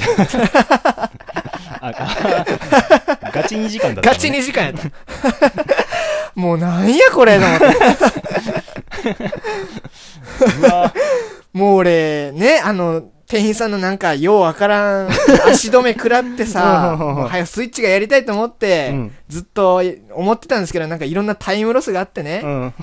[3.31, 4.13] ガチ2時間だったのね。
[4.13, 4.91] ガチ2時間やった。
[6.39, 7.65] もうなんやこれと思って。
[10.59, 10.93] うわ。
[11.53, 15.09] もう俺、ね、あの、店員さんのなんか、ようわからん、
[15.49, 16.97] 足止め食らってさ、
[17.29, 19.11] 早くスイッチがやりたいと思って、うん。
[19.29, 19.81] ずっと
[20.13, 22.73] 思ってたんですけど、なんかいろんなタイムロスがあってね、うん。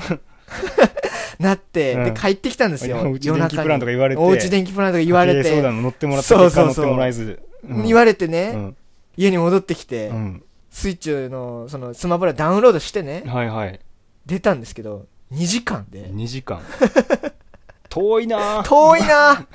[1.39, 2.05] なって、うん。
[2.05, 2.99] で、帰ってきたんですよ。
[2.99, 4.23] おうち電気プランとか言われて。
[4.23, 6.67] おうち電気プランとか言われて、談の乗ってもらったそうそう。
[6.67, 7.41] 乗ってもらえず。
[7.69, 7.87] うん。
[7.87, 8.77] 言われてね、うん。
[9.19, 10.43] 家に戻ってきて、うん。
[10.71, 13.81] スイッチの、その、スマブラダウンロードしてね、はいはい。
[14.25, 16.61] 出たんですけど、2時間で、2時間。
[17.89, 18.63] 遠いな。
[18.63, 19.47] ぁ遠いな。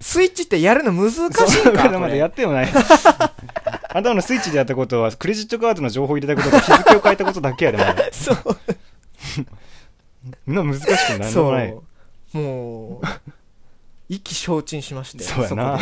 [0.00, 2.16] スイッチってやるの難しいん そまだこれ。
[2.16, 2.68] やってもない。
[3.94, 8.36] あんたのスイッチでやったことはクレジットカードの情報入れたことと日付を変えたことだけやでまだそう。
[10.46, 11.74] な難しくないでもない。
[12.32, 12.42] そう。
[12.42, 13.06] もう、
[14.08, 15.24] 意気消沈しまして。
[15.24, 15.78] そうやな。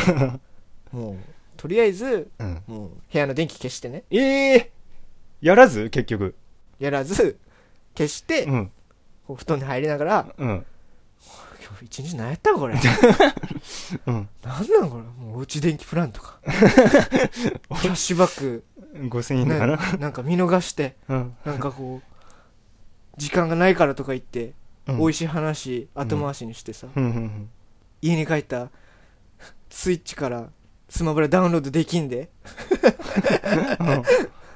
[0.93, 1.17] もう、
[1.57, 2.63] とりあえず、うん。
[2.67, 4.03] もう、部屋の電気消してね。
[4.11, 4.71] ええ
[5.41, 5.89] やらず？
[5.91, 6.35] 結局。
[6.81, 7.39] やらず、
[7.97, 8.71] 消して、うん
[9.31, 10.67] こう布団に入りながら、うん。
[11.61, 12.75] 今日一日何やったんこれ？
[14.07, 14.29] うん。
[14.43, 15.03] なんなんこれ？
[15.25, 16.41] もう、おうち電気プランとか。
[16.45, 17.61] キャ
[17.93, 18.65] ッシュバック、
[18.95, 21.37] 5000円だかねな、なんか見逃して、うん。
[21.45, 24.55] なんかこう、時間がないからとか言って、
[24.89, 24.99] うん。
[24.99, 27.51] 美味しい話後回しにしてさ、うんうん
[28.03, 28.71] 家に帰った
[29.69, 30.49] スイッチから
[30.89, 32.31] スマブラダウンロードできんで。
[33.79, 33.89] うん。
[33.89, 34.03] うん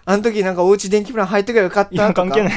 [0.06, 2.26] あの時なんかおうち電気プラン入ってくればよかっいたとか。
[2.26, 2.54] や関係ない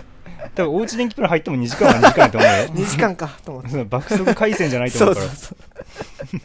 [0.54, 2.54] 多分おうち電気プラン入っても2時間は2時間やと思うよ。
[2.74, 3.84] 2時間かと思って。
[3.84, 5.26] 爆速回線じゃないとそ思うから。
[5.26, 5.56] うそうそ
[6.36, 6.38] う、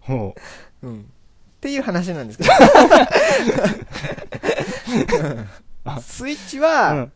[0.00, 0.34] ほ
[0.82, 0.86] う。
[0.86, 1.04] ん、っ
[1.60, 2.50] ていう話なんですけど。
[5.26, 5.48] うん
[6.00, 7.12] スイッチう、は、うん、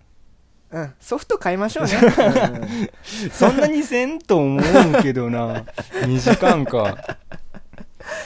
[0.72, 0.94] うん。
[1.00, 5.64] ソフト買いましょうね、う んそんなにせんと思うけどな。
[6.02, 7.18] 2時間か。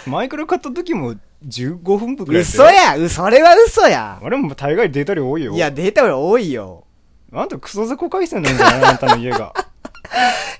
[0.06, 1.14] マイクロ買った時も
[1.46, 2.96] 15分分くらい嘘や。
[2.96, 4.18] うそれは嘘や。
[4.22, 5.54] あれも大概データ量多いよ。
[5.54, 6.84] いやデータ量多いよ
[7.32, 9.54] あんたクソ雑魚回線なんじゃないあんたの家が。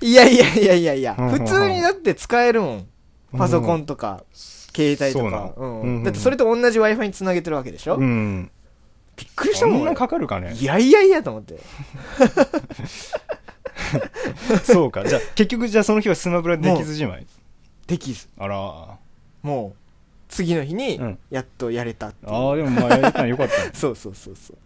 [0.01, 1.15] いやいやいやいやいや。
[1.17, 1.39] うんうんうん。
[1.39, 2.87] 普通にだって使えるもん。
[3.37, 5.53] パソコンとか携帯とか、そうなの。
[5.57, 5.67] うん。
[5.67, 6.03] うんうんうん。
[6.03, 8.51] だってそれと同じ w i f i につなげてるわけでしょ、うん
[9.17, 10.53] びっくりしたもんんなかかるかね？
[10.53, 11.59] いやいやいやと思って。
[14.63, 15.05] そうか。
[15.05, 17.27] じゃあ結局じゃあその日はスマブラできずじまい？
[17.87, 18.29] できず。
[18.37, 18.97] あら。
[19.43, 19.77] もう
[20.29, 21.19] 次の日にうん。
[21.29, 23.71] やっとやれたっていう、ああでもまあやれたのよかったね。
[23.75, 24.57] そうそうそうそう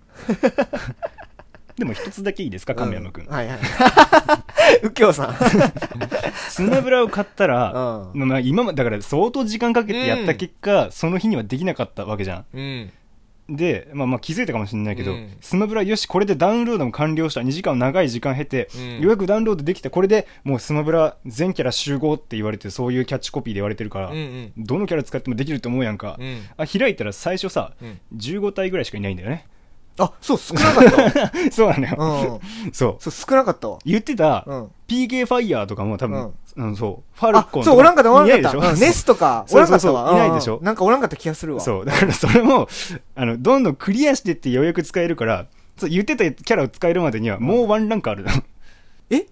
[1.78, 2.74] でも一つだけいいですか？
[2.76, 3.60] 亀山君、うんはいはい。
[4.84, 5.36] 右京さん。
[6.50, 8.28] スマブラを買ったら、うん。
[8.28, 12.62] まあ、今まだから相当時間かけてやった結果、その日にはできなかったわけじゃうん。
[12.62, 12.92] ん
[13.48, 15.30] で、まあ、まあ気づいたかもしれないけど、うん。
[15.42, 17.42] スマブラよしこれでダウンロードも完了した。
[17.42, 19.02] 2時間長い時間経て、うん。
[19.02, 19.90] ようやくダウンロードできた。
[19.90, 24.52] これでもうスマブラ全キャラ集合って言われてそういうキャッチコピーで言われてるから、うんうん。
[24.58, 26.42] どのキャラ使ってもできると思うやんか、うん。
[26.58, 28.00] あ開いたら最初さ、うん。
[28.16, 29.46] 15体ぐらいしかいないんだよね
[29.98, 31.32] あそう少なかったわ。
[31.52, 32.74] そうなのよ、うん。
[32.74, 33.04] そう。
[33.04, 33.78] そう少なかったわ。
[33.86, 34.72] 言ってた、うん。
[34.88, 36.68] PK ファイヤーとかも多分、うん。
[36.68, 38.74] うん、そうファルあコンそうおらんかったおらんかった。
[38.74, 40.12] ネスとか おらんかったわ。
[40.14, 40.58] いないでしょ？
[40.58, 41.62] うんなんかおらんかった気がするわ。
[41.62, 42.68] そうだからそれも
[43.16, 45.46] あのどんどんクリアしてってようやく使えるから
[45.78, 48.26] そう言ってたキャラを使えるまでにはもうワンランクある、
[49.10, 49.28] え？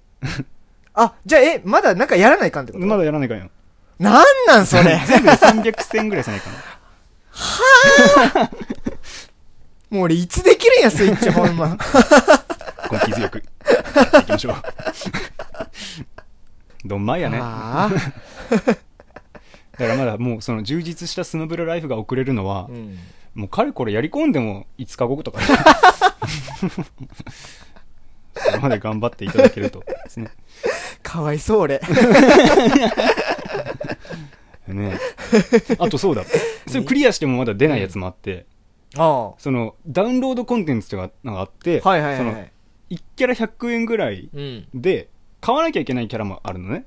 [0.94, 2.86] あじゃあえまだなんかやらないかんってこと？
[2.86, 3.50] まだやらないかんよ。
[4.00, 5.02] なんなんそれ。
[5.08, 6.56] 全部で300戦ぐらいせないかな
[9.94, 11.78] もう俺いつできるんやスイッチほんま
[12.92, 13.38] 根気強く。
[13.38, 13.44] い
[14.26, 14.56] きましょう。
[16.84, 17.38] どんまいやね。
[17.38, 17.92] だあ
[19.78, 22.98] からまだもうその充実したスマブラライフが送れるのはあ、うん。
[23.36, 25.40] もうかれこれやり込んでも5日後とか
[28.34, 29.82] それまで頑張っていただけると。
[29.82, 30.32] ですね。
[31.04, 31.80] かわいそう俺。
[34.68, 35.00] ね
[35.78, 36.24] あとそうだ。
[36.68, 38.53] それクリアしてもまだ出ないやつもあって、あ
[38.96, 42.18] そのダウンロードコンテンツとかなんかあって、あはいはいはい。
[42.18, 42.52] そのはい
[42.92, 44.68] 1キャラ100円ぐらいうん。
[44.74, 45.10] で
[45.42, 46.86] 買わなきゃいけないキャラもあるのね。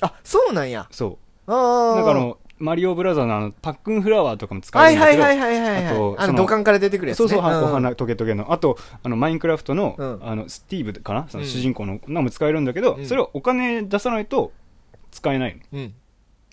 [0.00, 0.86] あそうなんや。
[0.90, 1.92] そあう。
[1.92, 7.28] あなんかあのマリオブラザーのあのパックンフラワーとかも使はいえるんだけど、はいはいはいはいはいあとあの土管から出てくるやつね。
[7.28, 7.64] そうそう、はん。
[7.64, 8.52] お花トゲトゲの。
[8.52, 10.18] あとあのマインクラフトの,、うん。
[10.22, 11.26] あのスティーブかな？
[11.30, 11.48] そのうん。
[11.48, 13.06] 主人公ののも使えるんだけど、うん。
[13.06, 14.52] それをお金出さないと
[15.10, 15.78] 使えないの。
[15.80, 15.94] うん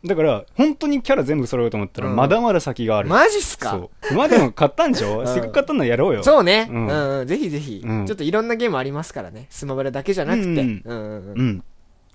[0.08, 2.16] だから本当にキャラ全部揃えようと思ったらうん。
[2.16, 3.72] まだまだ先がある、マジっすか？
[3.72, 3.90] そう。
[4.12, 5.28] 今でも買ったんでしょ、うん。
[5.28, 6.24] せっかく買ったんならやろうよ。
[6.24, 7.28] そうね、ううんんうん。
[7.28, 8.06] ぜひぜひ、うん。
[8.06, 9.48] ちょっといろんなゲームありますからね。
[9.50, 11.40] スマブラだけじゃなくて、ううんんうんうん。
[11.40, 11.64] うん。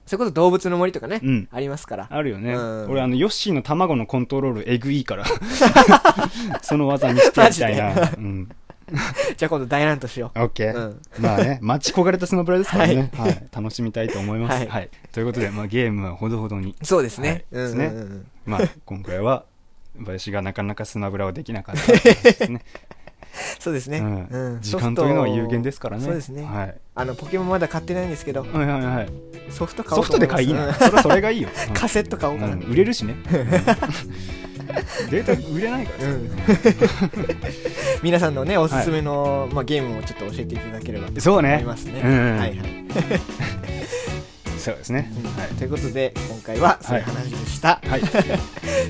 [0.04, 1.48] それこそ動物の森とかね、うん。
[1.52, 2.08] ありますから。
[2.10, 2.90] あるよね、うん。
[2.90, 5.24] 俺あのヨッシーの卵のコントロールえぐいから。
[6.62, 7.94] その技見せてやりたいな。
[7.94, 8.48] マうん
[9.36, 13.48] じゃあ今度大乱闘しよオッケー、まあね 待ち焦がれたスマブラですからね、はい。
[13.52, 14.68] 楽しみたいと思います、はい。
[14.68, 16.74] はい、ということで、まあ、ゲームはほどほどに。
[16.82, 17.62] そうですね、はい。
[17.64, 17.82] うんうんうん。
[17.82, 19.44] うんまあ今回は
[19.98, 21.92] 私がなかなかスマブラをできなかった。
[21.92, 22.62] ですね、
[23.58, 24.26] そうですね、うん。
[24.26, 24.60] うん。
[24.60, 26.04] 時間というのは有限ですからね。
[26.04, 26.44] そうですね。
[26.44, 28.42] はい、あのポケモンまだ買ってないんですけど。
[28.42, 29.08] はいはいはい
[29.50, 30.74] ソフト買おソうと思いますフトで買いいな、うん。
[30.74, 31.74] それはそれがいいよ、うん。
[31.74, 32.62] カセット買おうかな、うん。
[32.62, 33.16] 売れるしね
[35.10, 36.30] データ売れないからさ、うん。
[38.02, 42.56] 皆さんのねおすすめの、まあ、ゲームをちょっと教えていただければとそうね思いますね、うんはいはい、
[44.58, 45.48] そうですね、うんはい。
[45.56, 48.02] ということで今回はそういう話でした、はい、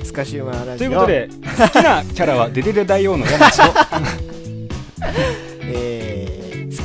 [0.03, 0.77] スカシウマラジオ。
[0.77, 3.63] ということで好きなキャラはデデデ大王の山地と
[5.61, 6.22] えー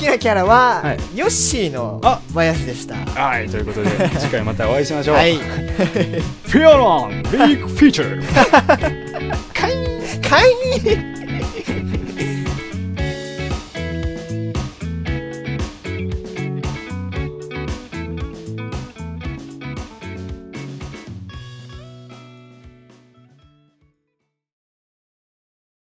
[0.08, 0.98] なキャラは、はい。
[1.14, 2.20] ヨッシーのあ。
[2.34, 2.94] 林でした。
[2.94, 5.36] はいということで 次回またお会いしましょう、はい。
[5.36, 9.38] フィアロンビッグフィーチャー。
[10.28, 11.17] かい